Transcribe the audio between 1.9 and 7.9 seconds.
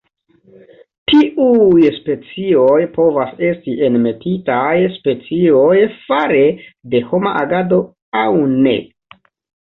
specioj povas esti enmetitaj specioj fare de homa agado